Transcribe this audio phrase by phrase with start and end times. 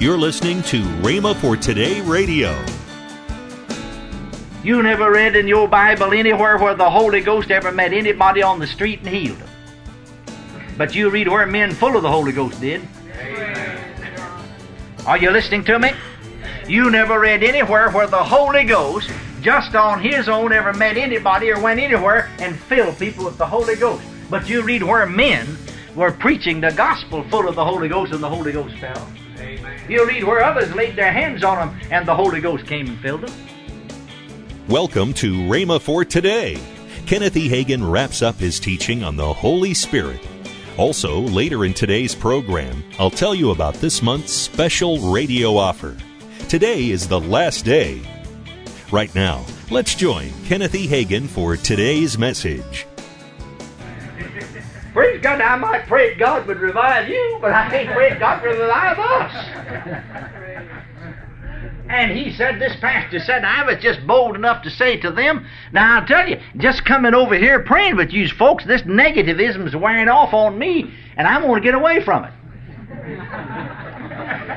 [0.00, 2.56] You're listening to Rhema for Today Radio.
[4.62, 8.60] You never read in your Bible anywhere where the Holy Ghost ever met anybody on
[8.60, 9.48] the street and healed them.
[10.76, 12.86] But you read where men full of the Holy Ghost did.
[15.04, 15.90] Are you listening to me?
[16.68, 19.10] You never read anywhere where the Holy Ghost,
[19.40, 23.46] just on his own, ever met anybody or went anywhere and filled people with the
[23.46, 24.04] Holy Ghost.
[24.30, 25.58] But you read where men
[25.96, 29.08] were preaching the gospel full of the Holy Ghost and the Holy Ghost fell.
[29.88, 32.98] You read where others laid their hands on them and the Holy Ghost came and
[33.00, 33.32] filled them.
[34.68, 36.58] Welcome to Rhema for Today.
[37.06, 37.48] Kenneth E.
[37.48, 40.20] Hagin wraps up his teaching on the Holy Spirit.
[40.76, 45.96] Also, later in today's program, I'll tell you about this month's special radio offer.
[46.48, 48.02] Today is the last day.
[48.92, 50.86] Right now, let's join Kenneth E.
[50.86, 52.87] Hagin for today's message.
[55.18, 58.48] Praise God, I might pray God would revive you, but I can't pray God to
[58.50, 59.32] revive us.
[61.88, 65.44] And he said, this pastor said, I was just bold enough to say to them,
[65.72, 69.74] now I'll tell you, just coming over here praying with you folks, this negativism is
[69.74, 72.32] wearing off on me, and I want to get away from it.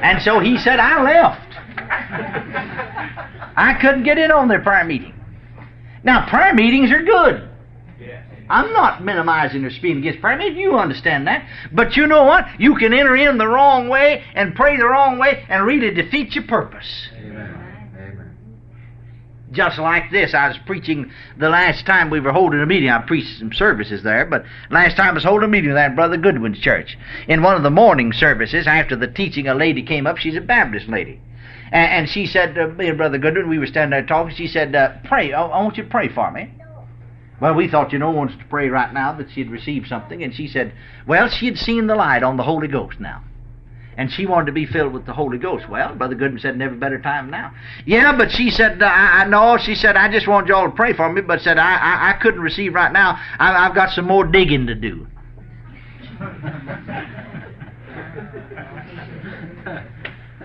[0.04, 1.56] and so he said, I left.
[3.58, 5.16] I couldn't get in on their prayer meeting.
[6.04, 7.50] Now, prayer meetings are good.
[8.52, 10.58] I'm not minimizing or speaking against prayer meetings.
[10.58, 11.48] You understand that.
[11.72, 12.46] But you know what?
[12.60, 16.36] You can enter in the wrong way and pray the wrong way and really defeat
[16.36, 17.08] your purpose.
[17.16, 17.90] Amen.
[17.98, 18.36] Amen.
[19.52, 22.90] Just like this, I was preaching the last time we were holding a meeting.
[22.90, 25.96] I preached some services there, but last time I was holding a meeting there at
[25.96, 26.98] Brother Goodwin's church.
[27.30, 30.18] In one of the morning services, after the teaching, a lady came up.
[30.18, 31.22] She's a Baptist lady.
[31.72, 34.36] And, and she said, uh, me and Brother Goodwin, we were standing there talking.
[34.36, 36.52] She said, uh, Pray, I want you to pray for me.
[37.42, 40.24] Well, we thought, you know, wants to pray right now that she'd received something.
[40.24, 40.74] And she said,
[41.08, 43.24] well, she had seen the light on the Holy Ghost now.
[43.98, 45.68] And she wanted to be filled with the Holy Ghost.
[45.68, 47.52] Well, Brother Goodman said, never better time now.
[47.86, 49.58] Yeah, but she said, uh, I, I know.
[49.58, 52.14] She said, I just want y'all to pray for me, but said, I, I, I
[52.22, 53.20] couldn't receive right now.
[53.40, 55.08] I, I've got some more digging to do.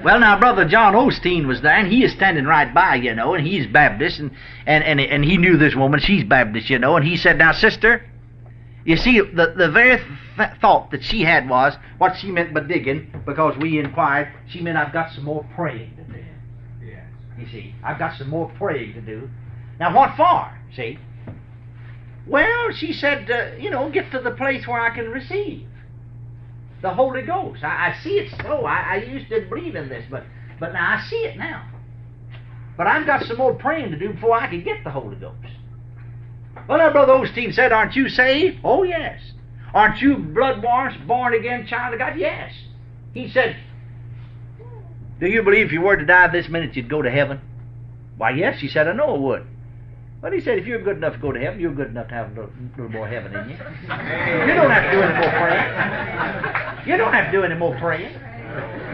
[0.04, 3.34] Well, now, Brother John Osteen was there, and he is standing right by, you know,
[3.34, 4.30] and he's Baptist, and,
[4.66, 7.52] and, and, and he knew this woman, she's Baptist, you know, and he said, Now,
[7.52, 8.04] sister,
[8.84, 10.00] you see, the, the very
[10.36, 14.60] th- thought that she had was, what she meant by digging, because we inquired, she
[14.60, 16.24] meant, I've got some more praying to do.
[16.84, 17.04] Yes.
[17.38, 19.28] You see, I've got some more praying to do.
[19.80, 20.98] Now, what for, see?
[22.26, 25.66] Well, she said, uh, you know, get to the place where I can receive
[26.82, 27.64] the Holy Ghost.
[27.64, 28.64] I, I see it so.
[28.64, 30.24] I, I used to believe in this, but
[30.58, 31.68] but now I see it now.
[32.76, 35.36] But I've got some more praying to do before I can get the Holy Ghost.
[36.68, 38.58] Well, now Brother Osteen said, Aren't you saved?
[38.64, 39.20] Oh, yes.
[39.72, 42.18] Aren't you blood washed, born again child of God?
[42.18, 42.52] Yes.
[43.14, 43.56] He said,
[45.20, 47.40] Do you believe if you were to die this minute you'd go to heaven?
[48.16, 48.60] Why, yes.
[48.60, 49.46] He said, I know I would.
[50.20, 52.14] But he said, if you're good enough to go to heaven, you're good enough to
[52.14, 53.56] have a little, little more heaven in you.
[53.56, 56.05] You don't have to do any more praying.
[56.86, 58.14] You don't have to do any more praying.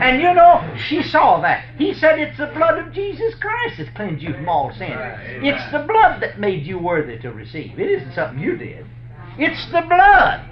[0.01, 1.65] And you know, she saw that.
[1.77, 4.93] He said, It's the blood of Jesus Christ that cleansed you from all sin.
[5.43, 7.79] It's the blood that made you worthy to receive.
[7.79, 8.87] It isn't something you did.
[9.39, 10.49] It's the blood.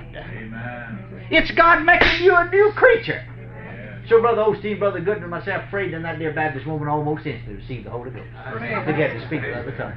[1.30, 3.26] It's God making you a new creature.
[4.08, 7.56] So Brother Osteen, Brother Goodman, and myself prayed, and that dear Baptist woman almost instantly
[7.62, 9.94] received the Holy Ghost to get to speak another tongue.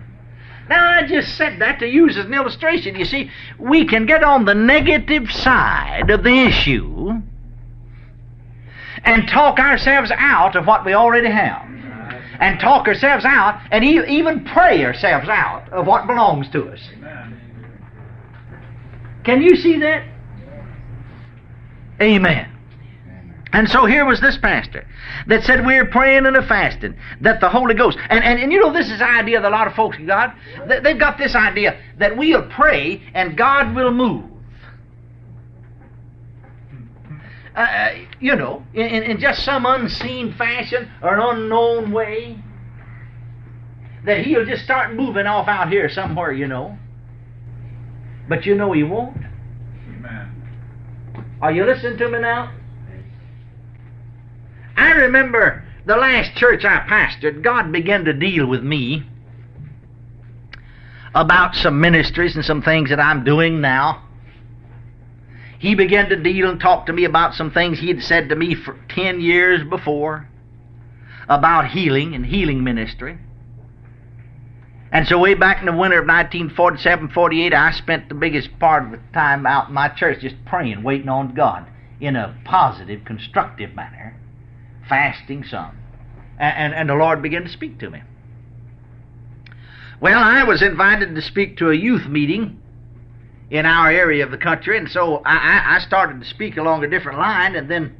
[0.70, 2.96] Now, I just said that to use as an illustration.
[2.96, 3.30] You see,
[3.60, 7.22] we can get on the negative side of the issue
[9.04, 11.70] and talk ourselves out of what we already have.
[12.40, 16.80] And talk ourselves out and e- even pray ourselves out of what belongs to us.
[19.24, 20.04] Can you see that?
[22.02, 22.50] Amen.
[23.54, 24.86] And so here was this pastor
[25.28, 28.60] that said we're praying and a fasting that the Holy Ghost and, and, and you
[28.60, 30.36] know this is the idea that a lot of folks got
[30.68, 34.26] they've got this idea that we'll pray and God will move.
[37.56, 42.38] Uh, you know, in, in just some unseen fashion or an unknown way,
[44.06, 46.78] that He'll just start moving off out here somewhere, you know.
[48.28, 49.18] But you know He won't.
[49.88, 51.26] Amen.
[51.42, 52.52] Are you listening to me now?
[54.76, 59.04] I remember the last church I pastored, God began to deal with me
[61.14, 64.03] about some ministries and some things that I'm doing now.
[65.64, 68.36] He began to deal and talk to me about some things he had said to
[68.36, 70.28] me for 10 years before
[71.30, 73.18] about healing and healing ministry.
[74.92, 78.84] And so, way back in the winter of 1947 48, I spent the biggest part
[78.84, 81.66] of the time out in my church just praying, waiting on God
[82.02, 84.20] in a positive, constructive manner
[84.90, 85.78] fasting some.
[86.38, 88.02] And, and, and the Lord began to speak to me.
[90.02, 92.60] Well, I was invited to speak to a youth meeting
[93.54, 96.90] in our area of the country, and so I, I started to speak along a
[96.90, 97.96] different line, and then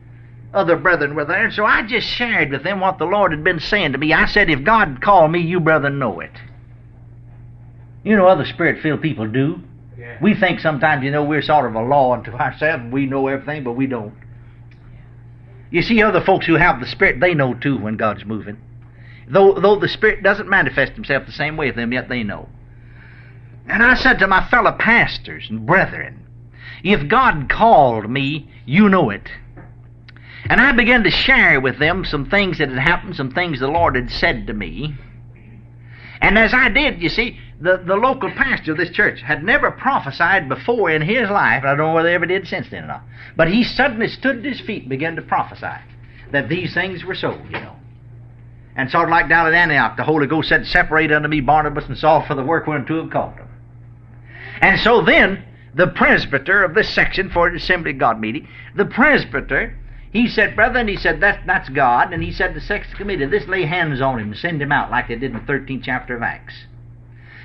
[0.52, 3.44] other brethren were there, and so I just shared with them what the Lord had
[3.44, 4.14] been saying to me.
[4.14, 6.32] I said, if God called me, you brethren know it.
[8.04, 9.62] You know, other spirit filled people do.
[9.96, 10.18] Yeah.
[10.20, 13.64] We think sometimes, you know, we're sort of a law unto ourselves, we know everything,
[13.64, 14.16] but we don't.
[15.70, 18.58] You see, other folks who have the Spirit, they know too when God's moving.
[19.28, 22.50] Though, though the Spirit doesn't manifest Himself the same way with them, yet they know.
[23.68, 26.26] And I said to my fellow pastors and brethren,
[26.84, 29.30] if God called me, you know it.
[30.50, 33.68] And I began to share with them some things that had happened, some things the
[33.68, 34.94] Lord had said to me.
[36.22, 39.72] And as I did, you see, the, the local pastor of this church had never
[39.72, 41.64] prophesied before in his life.
[41.64, 43.04] I don't know whether they ever did since then or not.
[43.38, 45.82] But he suddenly stood at his feet and began to prophesy
[46.32, 47.76] that these things were so, you know.
[48.76, 51.88] And sort of like down at Antioch, the Holy Ghost said, Separate unto me Barnabas
[51.88, 53.36] and Saul for the work whereunto have called.
[54.64, 55.44] And so then,
[55.76, 59.78] the presbyter of this section for the Assembly of God meeting, the presbyter,
[60.14, 62.14] he said, Brethren, he said, that, that's God.
[62.14, 65.10] And he said, the section committee, this lay hands on him send him out like
[65.10, 66.54] they did in the 13th chapter of Acts.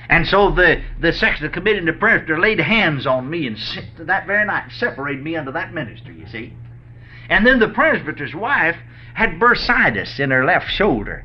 [0.09, 3.59] And so the, the section committee and the presbyter laid hands on me and
[3.99, 6.53] that very night separated me under that ministry, you see.
[7.29, 8.77] And then the presbyter's wife
[9.15, 11.25] had bursitis in her left shoulder.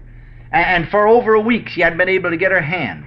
[0.51, 3.05] And for over a week she hadn't been able to get her hand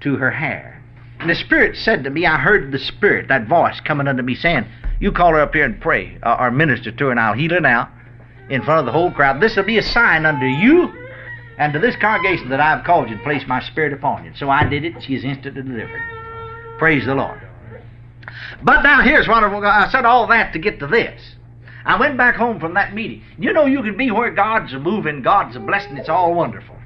[0.00, 0.77] to her hair.
[1.20, 4.34] And the Spirit said to me, I heard the Spirit, that voice coming unto me
[4.34, 4.66] saying,
[5.00, 7.50] You call her up here and pray, uh, or minister to her, and I'll heal
[7.50, 7.90] her now
[8.48, 9.40] in front of the whole crowd.
[9.40, 10.92] This will be a sign unto you
[11.58, 14.32] and to this congregation that I have called you to place my spirit upon you.
[14.36, 15.02] So I did it.
[15.02, 16.02] She is instantly delivered.
[16.78, 17.42] Praise the Lord.
[18.62, 21.20] But now here's what I said all that to get to this.
[21.84, 23.22] I went back home from that meeting.
[23.38, 25.96] You know, you can be where God's a moving, God's a blessing.
[25.96, 26.76] It's all wonderful.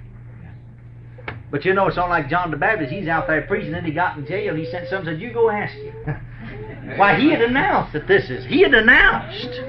[1.52, 2.90] But you know, it's not like John the Baptist.
[2.90, 4.54] He's out there preaching, and he got in jail.
[4.54, 5.94] And He sent some said, "You go ask him."
[6.96, 8.44] Why, he had announced that this is.
[8.46, 9.60] He had announced,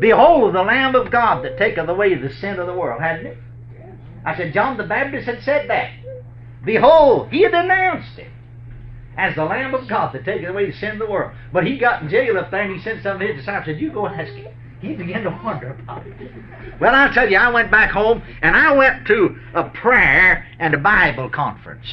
[0.00, 3.38] "Behold, the Lamb of God that taketh away the sin of the world," hadn't it?
[4.24, 5.90] I said, John the Baptist had said that.
[6.64, 8.28] Behold, he had announced it
[9.16, 11.32] as the Lamb of God that taketh away the sin of the world.
[11.52, 13.80] But he got in jail up there and he sent some of his disciples said,
[13.80, 14.52] You go ask him.
[14.80, 16.14] He began to wonder about it.
[16.80, 20.72] Well, I'll tell you, I went back home and I went to a prayer and
[20.72, 21.86] a Bible conference.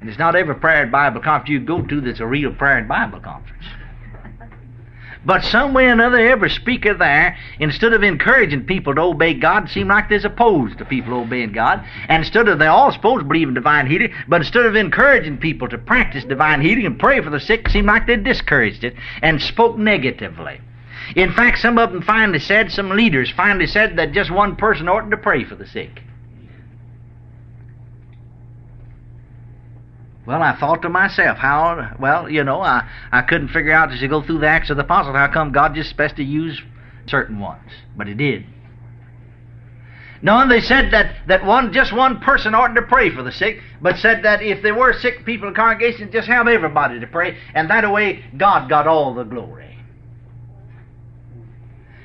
[0.00, 2.78] And it's not every prayer and Bible conference you go to that's a real prayer
[2.78, 3.64] and Bible conference.
[5.26, 9.68] But some way or another, every speaker there, instead of encouraging people to obey God,
[9.68, 11.84] seemed like they're opposed to people obeying God.
[12.08, 15.38] And instead of, they all supposed to believe in divine healing, but instead of encouraging
[15.38, 18.94] people to practice divine healing and pray for the sick, seemed like they discouraged it
[19.20, 20.60] and spoke negatively.
[21.16, 24.88] In fact, some of them finally said, some leaders finally said that just one person
[24.88, 26.02] oughtn't to pray for the sick.
[30.26, 34.02] Well, I thought to myself, how, well, you know, I, I couldn't figure out as
[34.02, 36.60] you go through the Acts of the Apostles how come God just supposed to use
[37.06, 37.70] certain ones.
[37.96, 38.44] But He did.
[40.22, 43.30] No, and they said that, that one just one person oughtn't to pray for the
[43.30, 46.98] sick, but said that if there were sick people in the congregation, just have everybody
[46.98, 49.78] to pray, and that way God got all the glory.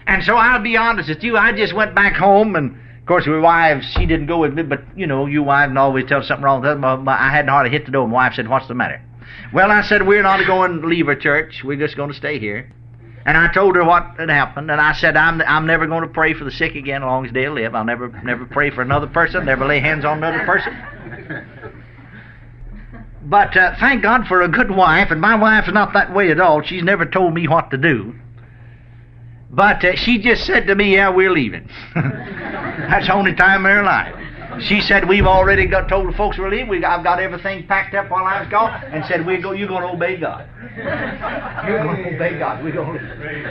[0.05, 2.77] And so I'll be honest with you, I just went back home and
[3.11, 6.05] course, my wife, she didn't go with me, but you know, you wife wives always
[6.05, 7.07] tell something wrong with them.
[7.09, 8.07] I hadn't hardly hit the door.
[8.07, 9.01] My wife said, What's the matter?
[9.53, 11.61] Well, I said, We're not going to leave our church.
[11.63, 12.71] We're just going to stay here.
[13.25, 16.07] And I told her what had happened, and I said, I'm, I'm never going to
[16.07, 17.75] pray for the sick again as long as they live.
[17.75, 21.45] I'll never, never pray for another person, never lay hands on another person.
[23.23, 26.31] But uh, thank God for a good wife, and my wife is not that way
[26.31, 26.63] at all.
[26.63, 28.15] She's never told me what to do.
[29.51, 33.71] But uh, she just said to me, "Yeah, we're leaving." That's the only time in
[33.71, 34.15] her life.
[34.61, 36.69] She said, "We've already got told the folks we're leaving.
[36.69, 39.51] We, I've got everything packed up while I was gone, and said we go.
[39.51, 40.47] You're going to obey God.
[41.67, 42.63] You're going to obey God.
[42.63, 43.45] We're going to leave."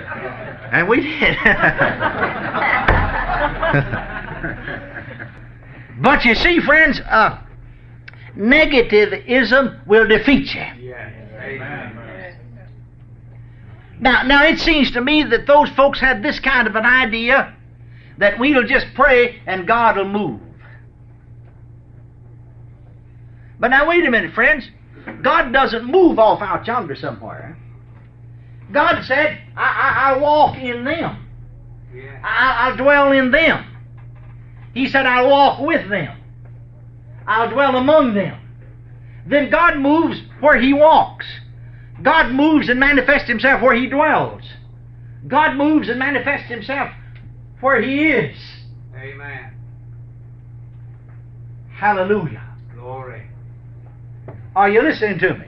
[0.73, 1.37] And we did.
[6.03, 7.43] but you see, friends, uh,
[8.37, 10.61] negativism will defeat you.
[10.61, 11.80] Yeah.
[14.01, 17.55] Now, now it seems to me that those folks had this kind of an idea
[18.19, 20.41] that we'll just pray and God will move.
[23.59, 24.69] But now wait a minute, friends.
[25.23, 27.59] God doesn't move off out yonder somewhere.
[28.73, 31.27] God said, I, I, I walk in them.
[31.95, 32.21] Yeah.
[32.25, 33.67] I, I dwell in them.
[34.73, 36.17] He said, I'll walk with them.
[37.27, 38.41] I'll dwell among them.
[39.27, 41.27] Then God moves where He walks.
[42.03, 44.43] God moves and manifests himself where he dwells.
[45.27, 46.91] God moves and manifests Himself
[47.61, 48.37] where He is.
[48.97, 49.55] Amen.
[51.73, 52.43] Hallelujah.
[52.75, 53.27] Glory.
[54.57, 55.47] Are you listening to me?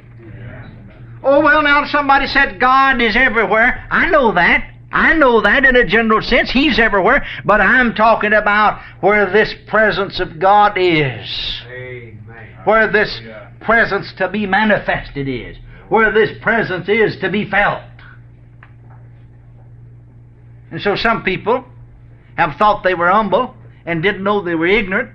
[1.24, 3.86] Oh, well, now somebody said God is everywhere.
[3.90, 4.68] I know that.
[4.90, 6.50] I know that in a general sense.
[6.50, 7.24] He's everywhere.
[7.44, 11.62] But I'm talking about where this presence of God is.
[11.68, 12.18] Amen.
[12.64, 13.20] Where this
[13.60, 15.56] presence to be manifested is.
[15.92, 17.82] Where this presence is to be felt.
[20.70, 21.66] And so some people
[22.34, 25.10] have thought they were humble and didn't know they were ignorant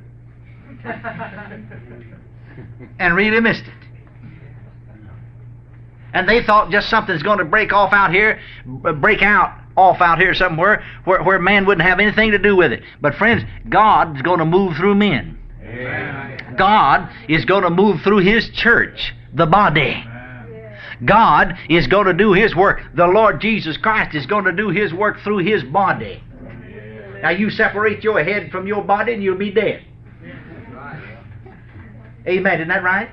[3.00, 3.74] and really missed it.
[6.14, 10.20] And they thought just something's going to break off out here, break out off out
[10.20, 12.84] here somewhere where, where man wouldn't have anything to do with it.
[13.02, 15.40] But friends, God's going to move through men.
[15.60, 16.54] Amen.
[16.56, 20.04] God is going to move through His church, the body.
[21.06, 22.82] God is going to do His work.
[22.96, 26.24] The Lord Jesus Christ is going to do His work through His body.
[27.22, 29.84] Now you separate your head from your body and you'll be dead.
[32.28, 32.56] Amen.
[32.56, 33.10] Isn't that right?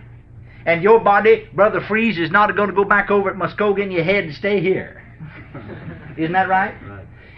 [0.67, 3.93] And your body, Brother Freeze, is not going to go back over at Muskogee and
[3.93, 5.03] your head and stay here.
[6.17, 6.75] Isn't that right?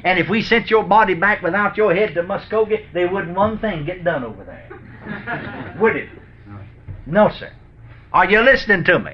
[0.05, 3.59] And if we sent your body back without your head to Muskogee, they wouldn't one
[3.59, 5.77] thing get done over there.
[5.81, 6.09] Would it?
[7.05, 7.53] No, sir.
[8.13, 9.13] Are you listening to me?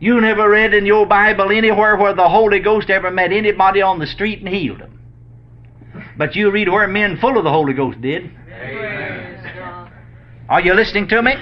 [0.00, 3.98] You never read in your Bible anywhere where the Holy Ghost ever met anybody on
[3.98, 5.00] the street and healed them.
[6.16, 8.30] But you read where men full of the Holy Ghost did.
[10.48, 11.34] Are you listening to me?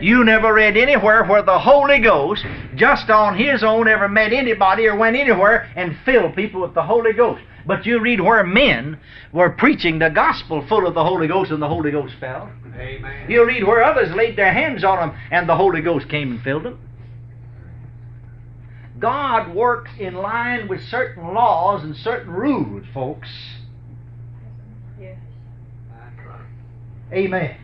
[0.00, 4.86] You never read anywhere where the Holy Ghost, just on His own, ever met anybody
[4.86, 7.42] or went anywhere and filled people with the Holy Ghost.
[7.66, 8.98] But you read where men
[9.32, 12.50] were preaching the gospel full of the Holy Ghost and the Holy Ghost fell.
[12.76, 13.30] Amen.
[13.30, 16.42] You read where others laid their hands on them and the Holy Ghost came and
[16.42, 16.78] filled them.
[18.98, 23.28] God works in line with certain laws and certain rules, folks.
[26.26, 27.16] Right.
[27.24, 27.56] Amen.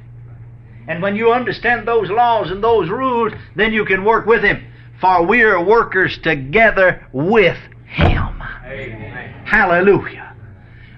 [0.86, 4.66] And when you understand those laws and those rules, then you can work with Him.
[5.00, 8.42] For we are workers together with Him.
[8.64, 9.44] Amen.
[9.44, 10.34] Hallelujah.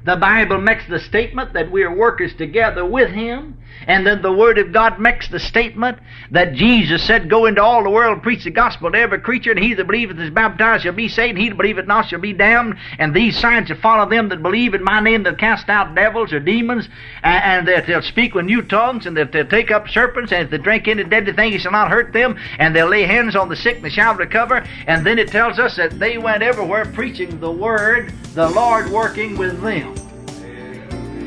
[0.05, 4.33] The Bible makes the statement that we are workers together with Him, and then the
[4.33, 5.99] Word of God makes the statement
[6.30, 9.62] that Jesus said, Go into all the world preach the gospel to every creature, and
[9.62, 12.33] he that believeth is baptized shall be saved, and he that believeth not shall be
[12.33, 12.76] damned.
[12.99, 16.33] And these signs shall follow them that believe in my name that cast out devils
[16.33, 16.88] or demons,
[17.23, 20.45] and, and that they'll speak with new tongues, and that they'll take up serpents, and
[20.45, 23.37] if they drink any deadly thing, it shall not hurt them, and they'll lay hands
[23.37, 24.66] on the sick, and they shall recover.
[24.87, 29.37] And then it tells us that they went everywhere preaching the Word, the Lord working
[29.37, 29.95] with them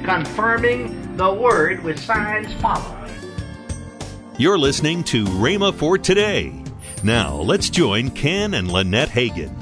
[0.10, 3.12] confirming the word with signs following.
[4.38, 6.54] You're listening to Rhema for today.
[7.04, 9.54] Now, let's join Ken and Lynette Hagin.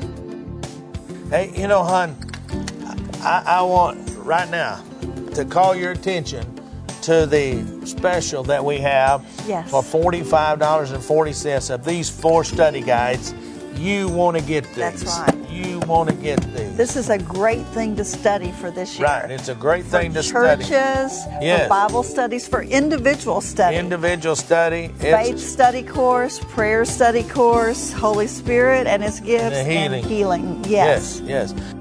[1.31, 2.15] Hey, you know, hon,
[3.23, 4.83] I, I want right now
[5.33, 6.45] to call your attention
[7.01, 9.71] to the special that we have Yes.
[9.71, 13.33] for $45.40 of these four study guides.
[13.77, 14.75] You want to get these.
[14.75, 15.46] That's right.
[15.57, 16.75] You want to get these.
[16.77, 19.07] This is a great thing to study for this year.
[19.07, 19.31] right.
[19.31, 21.45] It's a great For thing to churches, study.
[21.45, 21.63] Yes.
[21.63, 23.75] for Bible studies, for individual study.
[23.77, 24.89] Individual study.
[24.99, 30.03] Faith It's, study course, prayer study course, Holy Spirit and His gifts, And the healing.
[30.03, 30.63] healing.
[30.67, 31.21] Yes.
[31.25, 31.53] Yes.
[31.57, 31.73] yes,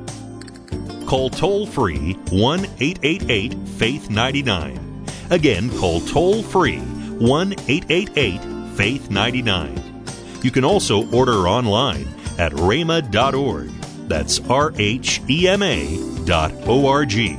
[1.06, 5.04] Call toll free 1 888 Faith 99.
[5.30, 8.40] Again, call toll free 1 888
[8.76, 10.04] Faith 99.
[10.42, 12.06] You can also order online
[12.38, 13.70] at rhema.org.
[14.08, 17.36] That's R H E M A dot O R G.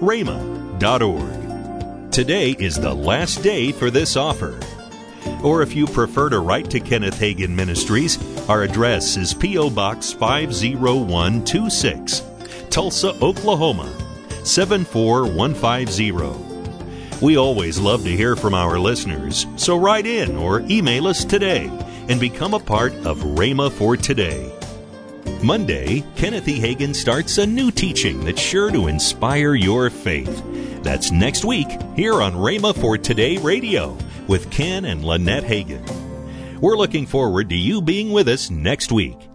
[0.00, 1.40] rhema.org.
[2.12, 4.60] Today is the last day for this offer.
[5.44, 8.18] Or if you prefer to write to Kenneth Hagin Ministries,
[8.48, 9.70] our address is P.O.
[9.70, 12.22] Box 50126,
[12.70, 13.88] Tulsa, Oklahoma
[14.44, 17.24] 74150.
[17.24, 21.70] We always love to hear from our listeners, so write in or email us today
[22.10, 24.52] and become a part of Rhema for Today.
[25.44, 26.58] Monday, Kenneth E.
[26.58, 30.42] Hagin starts a new teaching that's sure to inspire your faith.
[30.82, 35.88] That's next week here on Rhema for Today Radio with Ken and Lynette Hagin.
[36.60, 39.29] We're looking forward to you being with us next week.